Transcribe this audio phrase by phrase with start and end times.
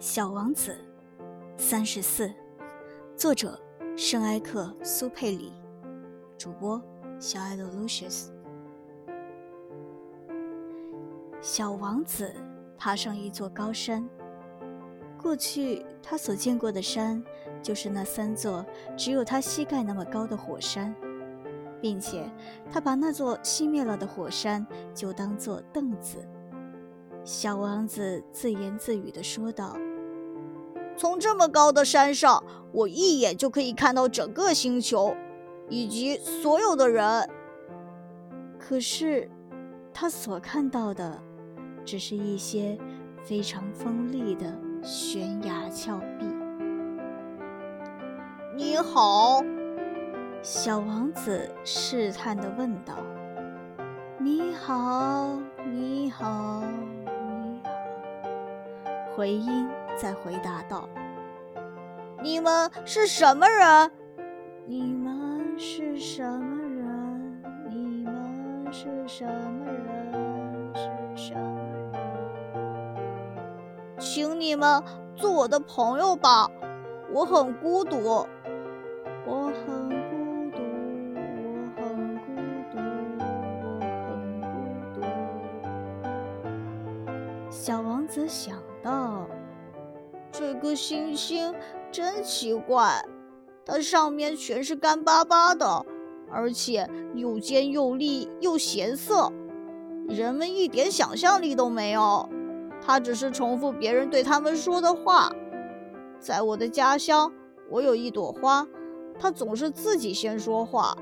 [0.00, 0.76] 小王子，
[1.56, 2.30] 三十四，
[3.16, 3.58] 作者
[3.96, 5.52] 圣埃克苏佩里，
[6.36, 6.82] 主播
[7.20, 8.26] 小爱的 Lucius。
[11.40, 12.34] 小王子
[12.76, 14.06] 爬上一座高山。
[15.16, 17.22] 过去他所见过的山，
[17.62, 18.66] 就是那三座
[18.96, 20.94] 只有他膝盖那么高的火山，
[21.80, 22.28] 并且
[22.70, 26.18] 他把那座熄灭了的火山就当做凳子。
[27.24, 29.78] 小王子自言自语地说道
[30.94, 35.16] ：“从这么高的山上，我一眼就可以看到整个星球，
[35.70, 37.26] 以及所有的人。
[38.58, 39.30] 可是，
[39.90, 41.18] 他所看到的，
[41.82, 42.78] 只是一些
[43.22, 46.26] 非常锋利的悬崖峭壁。”
[48.54, 49.42] 你好，
[50.42, 52.98] 小王子试探地问道。
[54.20, 55.38] “你好，
[55.72, 56.62] 你好。”
[59.16, 60.88] 回音在回答道
[62.20, 63.90] ：“你们是什么人？
[64.66, 67.42] 你们是什么人？
[67.70, 70.74] 你们是什么人？
[70.74, 71.60] 是什么
[71.92, 72.02] 人？
[74.00, 74.82] 请你们
[75.14, 76.50] 做我的朋友吧，
[77.12, 78.26] 我很孤独。
[79.26, 80.60] 我很孤独，
[81.76, 82.34] 我很孤
[82.72, 82.76] 独，
[83.62, 83.78] 我
[84.10, 85.06] 很孤独。”
[87.48, 88.58] 小王子想。
[88.84, 89.26] 道
[90.30, 91.52] ：“这个星星
[91.90, 93.04] 真奇怪，
[93.64, 95.84] 它上面全是干巴巴的，
[96.30, 99.32] 而且又尖又利又咸涩，
[100.06, 102.28] 人们一点想象力都没有。
[102.86, 105.32] 它只是重复别人对他们说的话。
[106.20, 107.32] 在我的家乡，
[107.70, 108.66] 我有一朵花，
[109.18, 110.94] 它总是自己先说话。